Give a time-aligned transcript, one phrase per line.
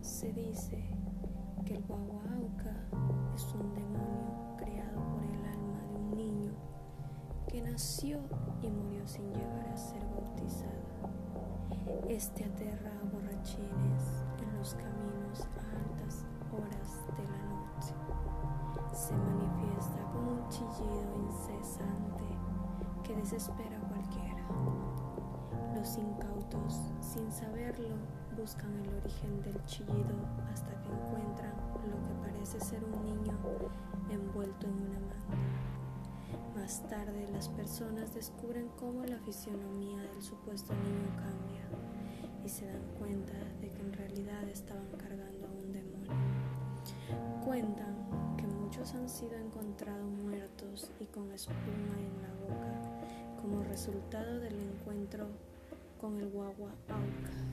[0.00, 0.82] Se dice
[1.64, 2.74] que el guaguauca
[3.34, 6.52] es un demonio creado por el alma de un niño
[7.46, 8.20] que nació
[8.62, 10.72] y murió sin llegar a ser bautizado.
[12.08, 17.94] Este aterra a borrachines en los caminos a altas horas de la noche.
[18.94, 22.24] Se manifiesta con un chillido incesante
[23.02, 24.44] que desespera a cualquiera.
[25.74, 26.93] Los incautos,
[28.36, 30.14] buscan el origen del chillido
[30.52, 31.54] hasta que encuentran
[31.90, 33.36] lo que parece ser un niño
[34.10, 35.36] envuelto en una manta.
[36.54, 41.64] Más tarde las personas descubren cómo la fisionomía del supuesto niño cambia
[42.44, 46.12] y se dan cuenta de que en realidad estaban cargando a un demonio.
[47.44, 54.38] Cuentan que muchos han sido encontrados muertos y con espuma en la boca como resultado
[54.38, 55.26] del encuentro
[56.00, 57.43] con el guagua auca.